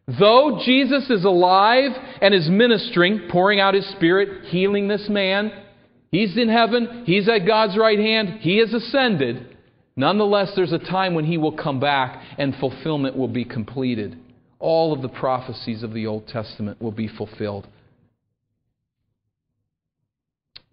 [0.06, 5.52] Though Jesus is alive and is ministering, pouring out his Spirit, healing this man,
[6.10, 9.56] he's in heaven, he's at God's right hand, he has ascended.
[9.94, 14.18] Nonetheless, there's a time when he will come back and fulfillment will be completed.
[14.58, 17.68] All of the prophecies of the Old Testament will be fulfilled.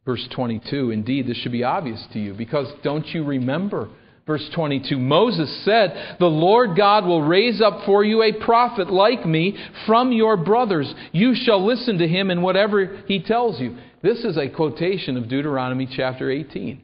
[0.10, 3.90] Verse 22, indeed, this should be obvious to you because don't you remember?
[4.26, 9.24] Verse 22 Moses said, The Lord God will raise up for you a prophet like
[9.28, 10.92] me from your brothers.
[11.12, 13.78] You shall listen to him in whatever he tells you.
[14.02, 16.82] This is a quotation of Deuteronomy chapter 18.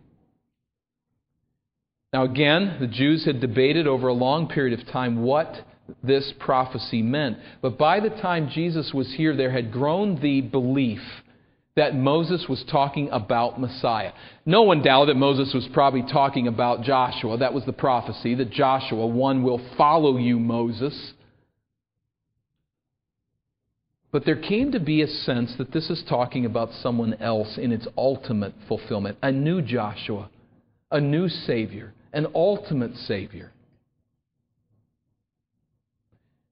[2.14, 5.66] Now, again, the Jews had debated over a long period of time what
[6.04, 7.40] this prophecy meant.
[7.64, 11.02] But by the time Jesus was here, there had grown the belief
[11.76, 14.14] that Moses was talking about Messiah.
[14.46, 17.38] No one doubted that Moses was probably talking about Joshua.
[17.38, 21.14] That was the prophecy that Joshua, one will follow you, Moses.
[24.12, 27.74] But there came to be a sense that this is talking about someone else in
[27.74, 30.30] its ultimate fulfillment a new Joshua,
[30.90, 33.52] a new Savior, an ultimate Savior.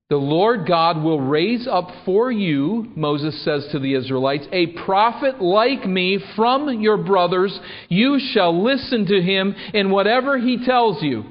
[0.10, 5.42] The Lord God will raise up for you, Moses says to the Israelites, a prophet
[5.42, 7.58] like me from your brothers.
[7.89, 11.24] You shall listen to him in whatever he tells you.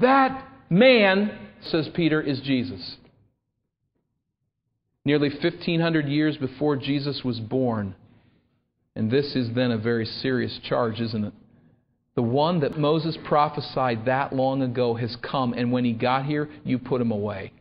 [0.00, 2.96] That man, says Peter, is Jesus.
[5.04, 7.94] Nearly 1,500 years before Jesus was born.
[8.96, 11.32] And this is then a very serious charge, isn't it?
[12.16, 16.50] The one that Moses prophesied that long ago has come, and when he got here,
[16.64, 17.52] you put him away.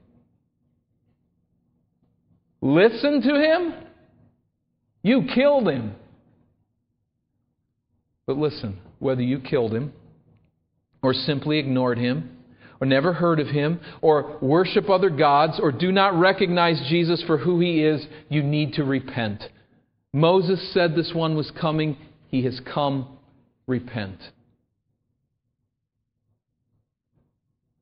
[2.62, 3.74] Listen to him?
[5.02, 5.96] You killed him.
[8.28, 9.94] But listen, whether you killed him,
[11.02, 12.38] or simply ignored him,
[12.82, 17.38] or never heard of him, or worship other gods, or do not recognize Jesus for
[17.38, 19.44] who he is, you need to repent.
[20.14, 21.98] Moses said this one was coming.
[22.28, 23.18] He has come.
[23.68, 24.20] Repent.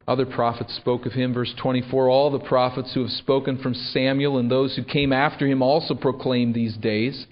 [0.07, 1.33] Other prophets spoke of him.
[1.33, 5.45] Verse 24 All the prophets who have spoken from Samuel and those who came after
[5.45, 7.25] him also proclaimed these days.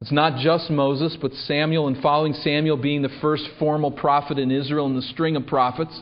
[0.00, 4.50] It's not just Moses, but Samuel and following Samuel being the first formal prophet in
[4.50, 6.00] Israel in the string of prophets.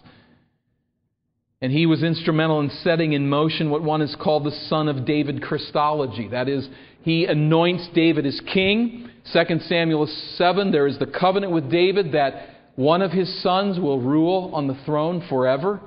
[1.62, 5.06] And he was instrumental in setting in motion what one is called the Son of
[5.06, 6.28] David Christology.
[6.28, 6.68] That is,
[7.02, 9.08] he anoints David as king.
[9.32, 14.00] 2 Samuel 7, there is the covenant with David that one of his sons will
[14.00, 15.80] rule on the throne forever.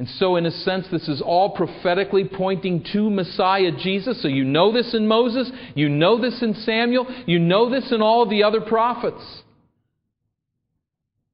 [0.00, 4.20] And so, in a sense, this is all prophetically pointing to Messiah Jesus.
[4.22, 8.02] So, you know this in Moses, you know this in Samuel, you know this in
[8.02, 9.22] all the other prophets.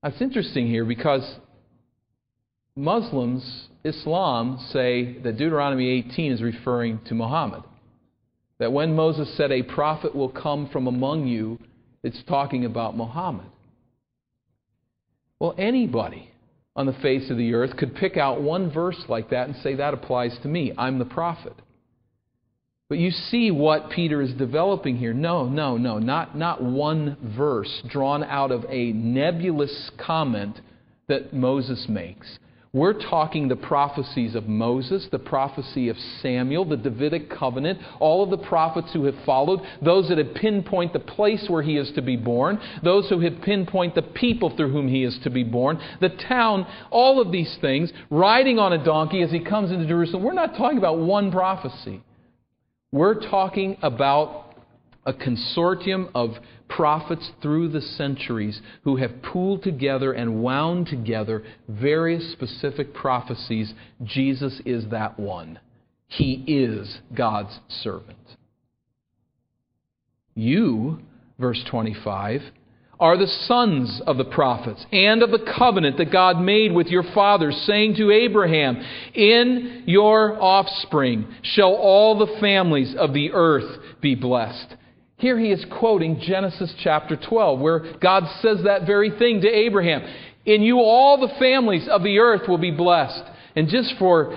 [0.02, 1.36] That's interesting here because
[2.76, 7.62] Muslims, Islam, say that Deuteronomy 18 is referring to Muhammad.
[8.58, 11.58] That when Moses said, A prophet will come from among you,
[12.02, 13.46] it's talking about Muhammad.
[15.38, 16.29] Well, anybody
[16.80, 19.74] on the face of the earth could pick out one verse like that and say,
[19.74, 20.72] That applies to me.
[20.78, 21.52] I'm the prophet.
[22.88, 25.12] But you see what Peter is developing here.
[25.12, 30.58] No, no, no, not, not one verse drawn out of a nebulous comment
[31.06, 32.38] that Moses makes.
[32.72, 38.30] We're talking the prophecies of Moses, the prophecy of Samuel, the Davidic covenant, all of
[38.30, 42.02] the prophets who have followed, those that have pinpoint the place where he is to
[42.02, 45.80] be born, those who have pinpoint the people through whom he is to be born,
[46.00, 50.22] the town, all of these things, riding on a donkey as he comes into Jerusalem.
[50.22, 52.04] We're not talking about one prophecy.
[52.92, 54.49] We're talking about
[55.06, 56.36] a consortium of
[56.68, 63.72] prophets through the centuries who have pooled together and wound together various specific prophecies.
[64.04, 65.58] Jesus is that one.
[66.06, 68.18] He is God's servant.
[70.34, 71.00] You,
[71.38, 72.42] verse 25,
[73.00, 77.02] are the sons of the prophets and of the covenant that God made with your
[77.14, 78.76] fathers, saying to Abraham,
[79.14, 84.76] In your offspring shall all the families of the earth be blessed.
[85.20, 90.02] Here he is quoting Genesis chapter 12, where God says that very thing to Abraham.
[90.46, 93.22] In you all the families of the earth will be blessed.
[93.54, 94.34] And just for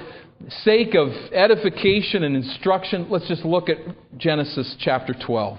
[0.65, 3.77] sake of edification and instruction, let's just look at
[4.17, 5.57] Genesis chapter 12.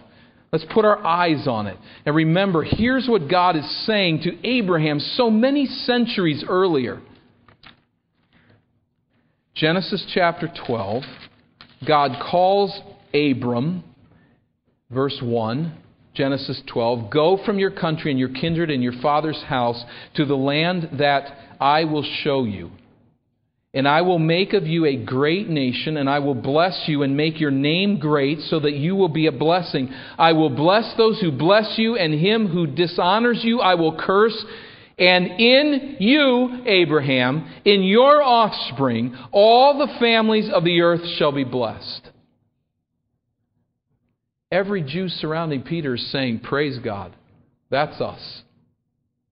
[0.53, 1.79] Let's put our eyes on it.
[2.05, 7.01] And remember, here's what God is saying to Abraham so many centuries earlier.
[9.55, 11.03] Genesis chapter 12,
[11.87, 12.79] God calls
[13.14, 13.85] Abram
[14.95, 15.76] verse 1,
[16.14, 19.84] Genesis 12 Go from your country and your kindred and your father's house
[20.14, 22.70] to the land that I will show you.
[23.74, 27.16] And I will make of you a great nation, and I will bless you and
[27.16, 29.92] make your name great, so that you will be a blessing.
[30.16, 34.45] I will bless those who bless you, and him who dishonors you I will curse.
[34.97, 41.42] And in you, Abraham, in your offspring, all the families of the earth shall be
[41.42, 42.11] blessed.
[44.55, 47.12] Every Jew surrounding Peter is saying, Praise God.
[47.70, 48.42] That's us.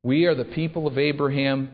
[0.03, 1.71] We are the people of Abraham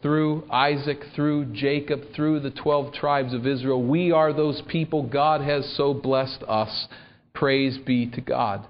[0.00, 3.82] through Isaac, through Jacob, through the 12 tribes of Israel.
[3.82, 5.02] We are those people.
[5.02, 6.86] God has so blessed us.
[7.34, 8.64] Praise be to God.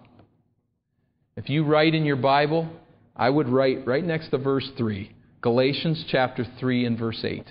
[1.36, 2.70] If you write in your Bible,
[3.14, 7.44] I would write right next to verse 3, Galatians chapter 3 and verse 8.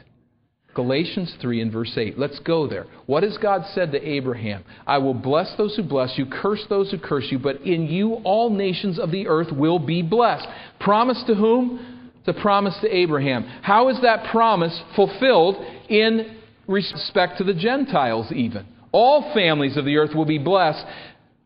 [0.73, 2.17] Galatians 3 and verse 8.
[2.17, 2.85] Let's go there.
[3.05, 4.63] What has God said to Abraham?
[4.87, 8.15] I will bless those who bless you, curse those who curse you, but in you
[8.23, 10.47] all nations of the earth will be blessed.
[10.79, 12.11] Promise to whom?
[12.25, 13.43] The promise to Abraham.
[13.61, 15.55] How is that promise fulfilled
[15.89, 18.65] in respect to the Gentiles, even?
[18.91, 20.85] All families of the earth will be blessed.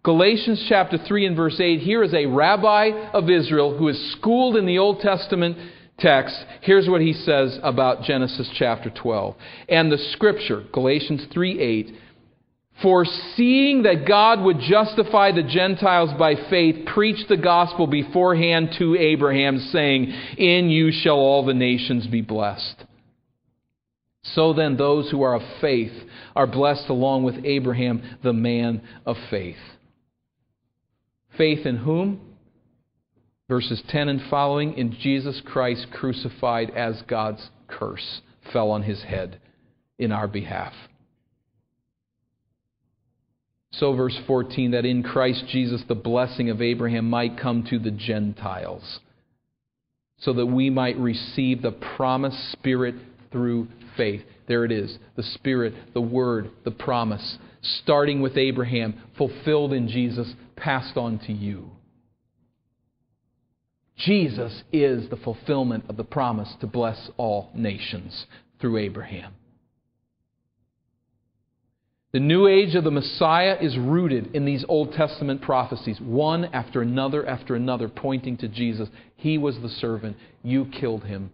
[0.04, 1.80] Galatians chapter 3 and verse 8.
[1.80, 5.58] Here is a rabbi of Israel who is schooled in the Old Testament
[6.00, 9.36] text, here's what he says about Genesis chapter 12.
[9.70, 11.92] And the scripture, Galatians 3 8,
[12.82, 19.60] foreseeing that God would justify the Gentiles by faith, preached the gospel beforehand to Abraham,
[19.72, 22.84] saying, In you shall all the nations be blessed.
[24.36, 25.94] So then, those who are of faith
[26.36, 29.56] are blessed along with Abraham, the man of faith.
[31.38, 32.27] Faith in whom?
[33.48, 38.22] Verses 10 and following, in Jesus Christ crucified as God's curse
[38.52, 39.40] fell on his head
[39.98, 40.74] in our behalf.
[43.72, 47.92] So, verse 14, that in Christ Jesus the blessing of Abraham might come to the
[47.92, 49.00] Gentiles,
[50.20, 52.96] so that we might receive the promised Spirit
[53.32, 54.22] through faith.
[54.48, 60.34] There it is the Spirit, the Word, the promise, starting with Abraham, fulfilled in Jesus,
[60.56, 61.70] passed on to you.
[63.98, 68.28] Jesus is the fulfillment of the promise to bless all nations
[68.60, 69.34] through Abraham.
[72.14, 76.82] The new age of the Messiah is rooted in these Old Testament prophecies, one after
[76.82, 78.88] another after another, pointing to Jesus.
[79.18, 80.16] He was the servant.
[80.42, 81.32] You killed him.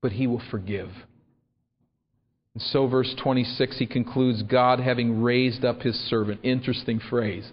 [0.00, 0.90] But he will forgive.
[2.54, 6.40] And so, verse 26, he concludes God having raised up his servant.
[6.42, 7.50] Interesting phrase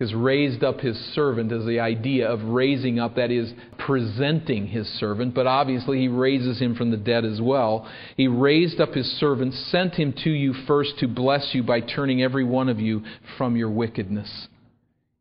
[0.00, 4.88] has raised up his servant as the idea of raising up, that is, presenting his
[4.98, 7.86] servant, but obviously he raises him from the dead as well.
[8.16, 12.22] He raised up his servant, sent him to you first to bless you by turning
[12.22, 13.02] every one of you
[13.36, 14.48] from your wickedness.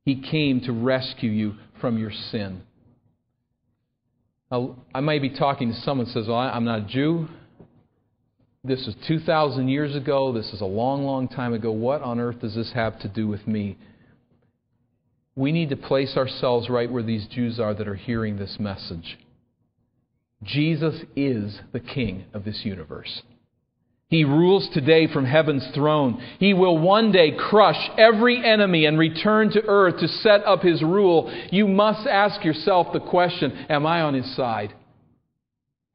[0.06, 2.62] He came to rescue you from your sin.
[4.50, 7.28] Now, I might be talking to someone who says, well, I'm not a Jew.
[8.64, 10.32] This is 2,000 years ago.
[10.32, 11.72] This is a long, long time ago.
[11.72, 13.78] What on earth does this have to do with me?
[15.40, 19.18] We need to place ourselves right where these Jews are that are hearing this message.
[20.44, 23.22] Jesus is the King of this universe.
[24.10, 26.22] He rules today from heaven's throne.
[26.40, 30.84] He will one day crush every enemy and return to earth to set up his
[30.84, 31.32] rule.
[31.52, 34.74] You must ask yourself the question Am I on his side?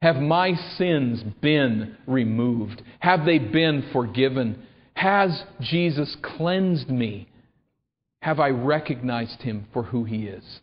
[0.01, 2.81] Have my sins been removed?
[2.99, 4.63] Have they been forgiven?
[4.95, 7.27] Has Jesus cleansed me?
[8.25, 10.61] Have I recognized him for who he is?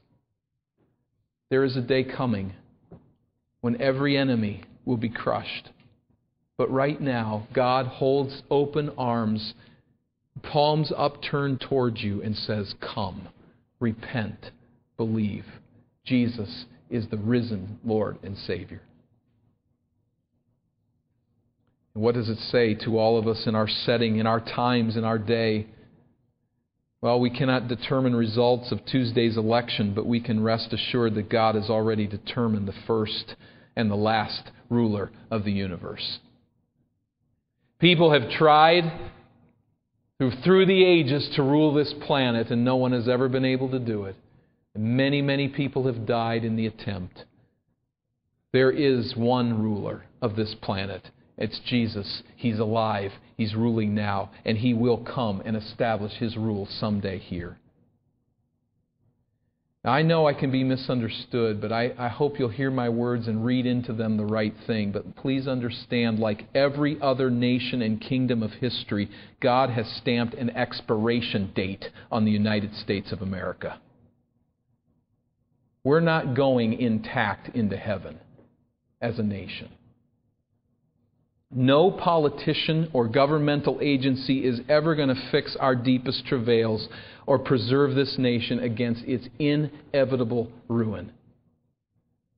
[1.48, 2.54] There is a day coming
[3.60, 5.68] when every enemy will be crushed.
[6.58, 9.54] But right now, God holds open arms,
[10.42, 13.28] palms upturned towards you, and says, Come,
[13.78, 14.50] repent,
[14.96, 15.44] believe.
[16.04, 18.82] Jesus is the risen Lord and Savior.
[21.92, 25.04] What does it say to all of us in our setting, in our times, in
[25.04, 25.68] our day?
[27.02, 31.56] Well, we cannot determine results of Tuesday's election, but we can rest assured that God
[31.56, 33.34] has already determined the first
[33.74, 36.20] and the last ruler of the universe.
[37.80, 39.10] People have tried
[40.44, 43.80] through the ages to rule this planet, and no one has ever been able to
[43.80, 44.14] do it.
[44.76, 47.24] Many, many people have died in the attempt.
[48.52, 52.22] There is one ruler of this planet, it's Jesus.
[52.36, 53.12] He's alive.
[53.36, 54.30] He's ruling now.
[54.44, 57.58] And he will come and establish his rule someday here.
[59.84, 63.26] Now, I know I can be misunderstood, but I, I hope you'll hear my words
[63.26, 64.92] and read into them the right thing.
[64.92, 69.10] But please understand, like every other nation and kingdom of history,
[69.40, 73.80] God has stamped an expiration date on the United States of America.
[75.82, 78.20] We're not going intact into heaven
[79.00, 79.68] as a nation.
[81.54, 86.88] No politician or governmental agency is ever going to fix our deepest travails
[87.26, 91.12] or preserve this nation against its inevitable ruin.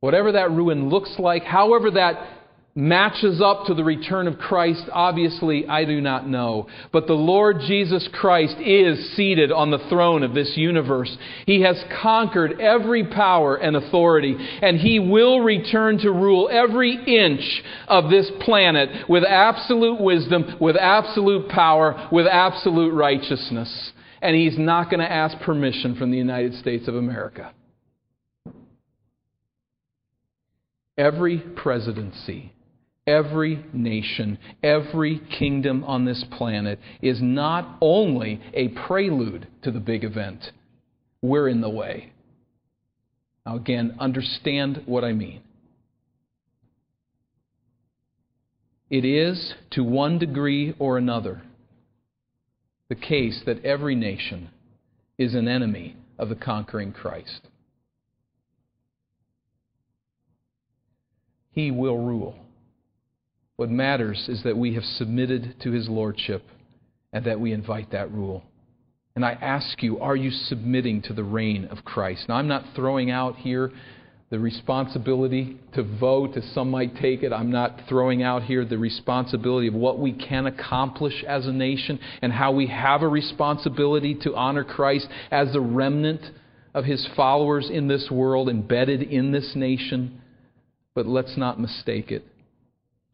[0.00, 2.43] Whatever that ruin looks like, however that
[2.76, 6.66] matches up to the return of Christ, obviously, I do not know.
[6.92, 11.16] But the Lord Jesus Christ is seated on the throne of this universe.
[11.46, 17.62] He has conquered every power and authority, and He will return to rule every inch
[17.86, 23.92] of this planet with absolute wisdom, with absolute power, with absolute righteousness.
[24.20, 27.52] And He's not going to ask permission from the United States of America.
[30.96, 32.53] Every presidency
[33.06, 40.04] every nation, every kingdom on this planet is not only a prelude to the big
[40.04, 40.52] event,
[41.22, 42.12] we're in the way.
[43.46, 45.42] Now, again, understand what I mean.
[48.90, 51.42] It is, to one degree or another,
[52.88, 54.50] the case that every nation
[55.18, 57.48] is an enemy of the conquering Christ.
[61.50, 62.36] He will rule.
[63.56, 66.42] What matters is that we have submitted to his lordship
[67.12, 68.42] and that we invite that rule.
[69.14, 72.28] And I ask you, are you submitting to the reign of Christ?
[72.28, 73.70] Now, I'm not throwing out here
[74.30, 77.32] the responsibility to vote, as some might take it.
[77.32, 82.00] I'm not throwing out here the responsibility of what we can accomplish as a nation
[82.22, 86.22] and how we have a responsibility to honor Christ as the remnant
[86.74, 90.20] of his followers in this world, embedded in this nation.
[90.96, 92.24] But let's not mistake it.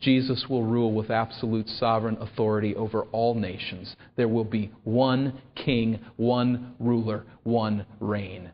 [0.00, 3.94] Jesus will rule with absolute sovereign authority over all nations.
[4.16, 8.50] There will be one king, one ruler, one reign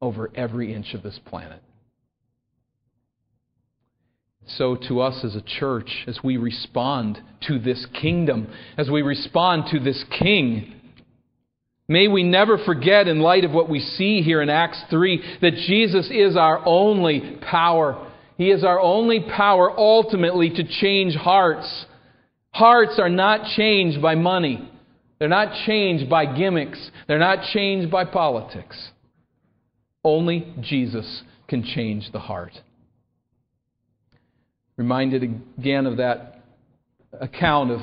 [0.00, 1.62] over every inch of this planet.
[4.48, 7.18] So, to us as a church, as we respond
[7.48, 8.46] to this kingdom,
[8.78, 10.72] as we respond to this king,
[11.88, 15.54] may we never forget, in light of what we see here in Acts 3, that
[15.66, 18.05] Jesus is our only power
[18.36, 21.86] he is our only power ultimately to change hearts.
[22.50, 24.70] Hearts are not changed by money.
[25.18, 26.90] They're not changed by gimmicks.
[27.08, 28.90] They're not changed by politics.
[30.04, 32.52] Only Jesus can change the heart.
[34.76, 35.22] Reminded
[35.58, 36.42] again of that
[37.18, 37.80] account of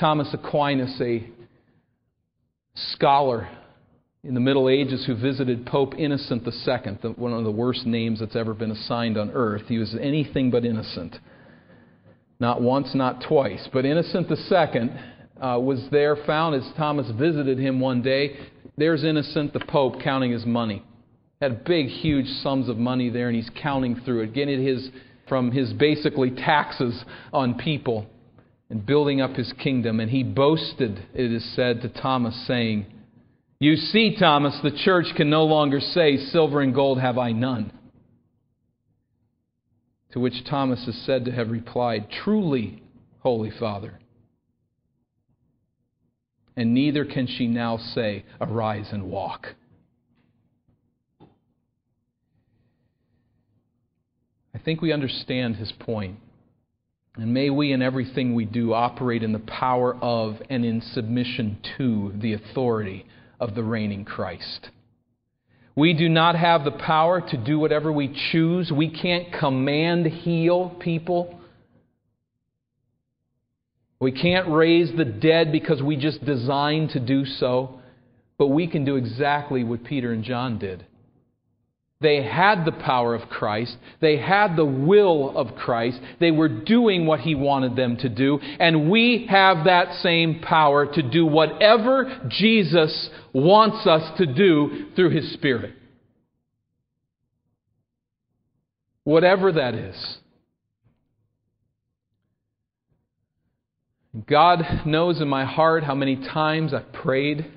[0.00, 1.28] Thomas Aquinas, a
[2.74, 3.48] scholar
[4.24, 8.36] in the Middle Ages who visited Pope Innocent II, one of the worst names that's
[8.36, 9.62] ever been assigned on earth.
[9.66, 11.16] He was anything but innocent.
[12.38, 13.68] Not once, not twice.
[13.72, 14.90] But Innocent II
[15.40, 18.36] uh, was there, found as Thomas visited him one day.
[18.76, 20.84] There's Innocent, the Pope, counting his money.
[21.40, 24.88] Had big, huge sums of money there, and he's counting through it, getting his
[25.28, 28.06] from his basically taxes on people
[28.70, 29.98] and building up his kingdom.
[29.98, 32.86] And he boasted, it is said, to Thomas, saying,
[33.62, 37.70] You see, Thomas, the church can no longer say, Silver and gold have I none.
[40.10, 42.82] To which Thomas is said to have replied, Truly,
[43.20, 44.00] Holy Father.
[46.56, 49.54] And neither can she now say, Arise and walk.
[54.52, 56.18] I think we understand his point.
[57.14, 61.58] And may we, in everything we do, operate in the power of and in submission
[61.78, 63.06] to the authority
[63.42, 64.68] of the reigning Christ.
[65.74, 68.70] We do not have the power to do whatever we choose.
[68.70, 71.40] We can't command heal people.
[73.98, 77.80] We can't raise the dead because we just designed to do so.
[78.38, 80.86] But we can do exactly what Peter and John did.
[82.02, 83.76] They had the power of Christ.
[84.00, 86.00] They had the will of Christ.
[86.18, 88.40] They were doing what He wanted them to do.
[88.58, 95.10] And we have that same power to do whatever Jesus wants us to do through
[95.10, 95.74] His Spirit.
[99.04, 100.18] Whatever that is.
[104.26, 107.50] God knows in my heart how many times I've prayed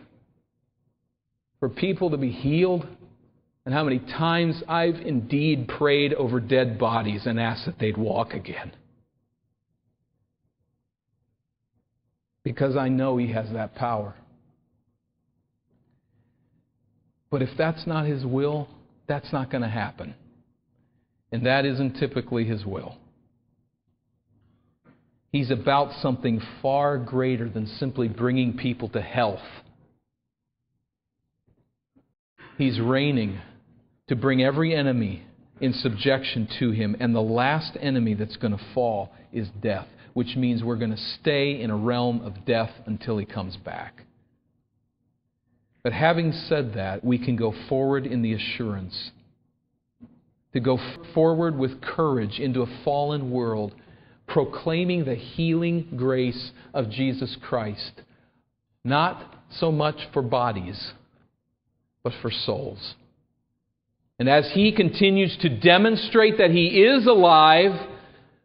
[1.59, 2.88] for people to be healed
[3.65, 8.34] and how many times I've indeed prayed over dead bodies and asked that they'd walk
[8.34, 8.71] again.
[12.43, 14.15] Because I know He has that power.
[17.36, 18.70] But if that's not His will,
[19.10, 20.16] that's not going to happen.
[21.34, 22.96] And that isn't typically His will.
[25.34, 29.44] He's about something far greater than simply bringing people to health.
[32.58, 33.42] He's reigning
[34.08, 35.26] to bring every enemy
[35.60, 36.96] in subjection to him.
[37.02, 41.18] And the last enemy that's going to fall is death, which means we're going to
[41.22, 44.05] stay in a realm of death until he comes back.
[45.86, 49.12] But having said that, we can go forward in the assurance
[50.54, 50.80] to go
[51.14, 53.72] forward with courage into a fallen world,
[54.28, 58.02] proclaiming the healing grace of Jesus Christ,
[58.84, 60.94] not so much for bodies,
[62.02, 62.96] but for souls.
[64.18, 67.92] And as he continues to demonstrate that he is alive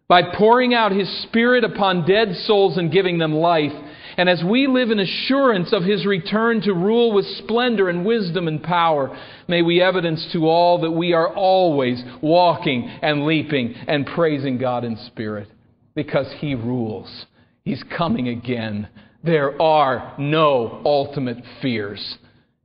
[0.09, 3.73] by pouring out his Spirit upon dead souls and giving them life,
[4.21, 8.49] and as we live in assurance of his return to rule with splendor and wisdom
[8.49, 9.19] and power,
[9.49, 14.85] may we evidence to all that we are always walking and leaping and praising God
[14.85, 15.49] in spirit
[15.95, 17.25] because he rules.
[17.65, 18.89] He's coming again.
[19.25, 22.19] There are no ultimate fears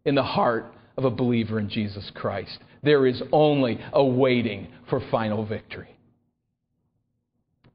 [0.04, 2.60] in the heart of a believer in Jesus Christ.
[2.84, 5.96] There is only a waiting for final victory.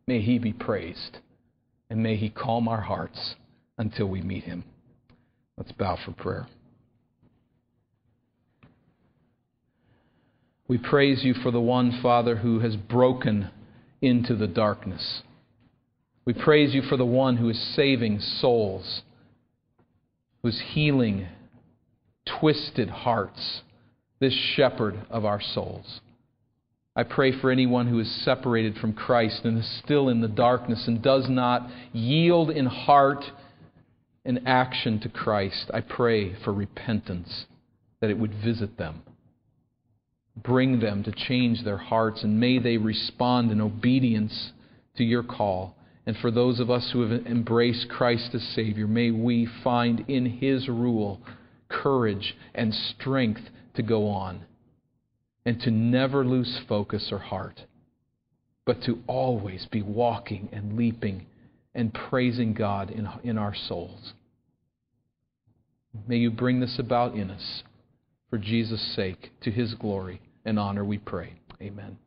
[0.07, 1.17] May He be praised,
[1.89, 3.37] and may He calm our hearts
[3.81, 4.63] until we meet Him.
[5.57, 6.47] Let's bow for prayer.
[10.69, 13.51] We praise you for the one, Father, who has broken
[14.03, 15.23] into the darkness.
[16.27, 19.01] We praise you for the one who is saving souls,
[20.43, 21.27] who is healing
[22.39, 23.63] twisted hearts,
[24.21, 26.01] this shepherd of our souls.
[26.95, 30.87] I pray for anyone who is separated from Christ and is still in the darkness
[30.87, 33.25] and does not yield in heart
[34.25, 35.71] and action to Christ.
[35.73, 37.47] I pray for repentance,
[38.01, 39.03] that it would visit them,
[40.37, 44.53] bring them to change their hearts, and may they respond in obedience
[44.97, 45.77] to your call.
[46.07, 50.27] And for those of us who have embraced Christ as Savior, may we find in
[50.27, 51.21] His rule
[51.69, 53.43] courage and strength
[53.75, 54.45] to go on
[55.47, 57.65] and to never lose focus or heart,
[58.67, 61.27] but to always be walking and leaping
[61.81, 64.13] and praising God in, in our souls.
[66.07, 67.63] May you bring this about in us
[68.29, 71.33] for Jesus' sake, to his glory and honor, we pray.
[71.61, 71.99] Amen.